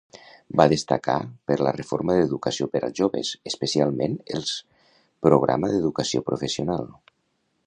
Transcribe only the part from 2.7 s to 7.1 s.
per als joves, especialment els programa d'educació professional.